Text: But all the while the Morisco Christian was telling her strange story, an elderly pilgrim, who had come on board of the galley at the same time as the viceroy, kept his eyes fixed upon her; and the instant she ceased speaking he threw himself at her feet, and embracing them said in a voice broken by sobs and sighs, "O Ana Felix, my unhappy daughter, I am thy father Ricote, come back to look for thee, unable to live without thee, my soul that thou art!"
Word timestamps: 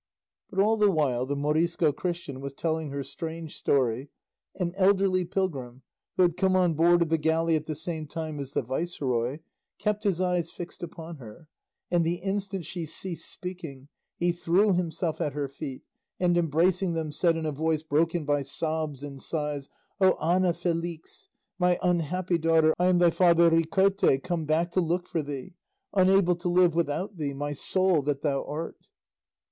But 0.49 0.57
all 0.57 0.77
the 0.77 0.89
while 0.89 1.27
the 1.27 1.35
Morisco 1.35 1.91
Christian 1.91 2.41
was 2.41 2.53
telling 2.53 2.89
her 2.89 3.03
strange 3.03 3.55
story, 3.55 4.09
an 4.55 4.73
elderly 4.75 5.25
pilgrim, 5.25 5.83
who 6.17 6.23
had 6.23 6.37
come 6.37 6.55
on 6.55 6.73
board 6.73 7.03
of 7.03 7.09
the 7.09 7.19
galley 7.19 7.55
at 7.55 7.65
the 7.67 7.75
same 7.75 8.07
time 8.07 8.39
as 8.39 8.53
the 8.53 8.63
viceroy, 8.63 9.41
kept 9.77 10.03
his 10.03 10.19
eyes 10.19 10.49
fixed 10.49 10.81
upon 10.81 11.17
her; 11.17 11.47
and 11.91 12.03
the 12.03 12.15
instant 12.15 12.65
she 12.65 12.87
ceased 12.87 13.29
speaking 13.29 13.89
he 14.17 14.31
threw 14.31 14.73
himself 14.73 15.21
at 15.21 15.33
her 15.33 15.47
feet, 15.47 15.83
and 16.19 16.35
embracing 16.35 16.93
them 16.95 17.11
said 17.11 17.37
in 17.37 17.45
a 17.45 17.51
voice 17.51 17.83
broken 17.83 18.25
by 18.25 18.41
sobs 18.41 19.03
and 19.03 19.21
sighs, 19.21 19.69
"O 19.99 20.13
Ana 20.15 20.53
Felix, 20.55 21.29
my 21.59 21.77
unhappy 21.83 22.39
daughter, 22.39 22.73
I 22.79 22.87
am 22.87 22.97
thy 22.97 23.11
father 23.11 23.51
Ricote, 23.51 24.23
come 24.23 24.45
back 24.45 24.71
to 24.71 24.81
look 24.81 25.07
for 25.07 25.21
thee, 25.21 25.53
unable 25.93 26.35
to 26.37 26.49
live 26.49 26.73
without 26.73 27.17
thee, 27.17 27.35
my 27.35 27.53
soul 27.53 28.01
that 28.01 28.23
thou 28.23 28.43
art!" 28.45 28.79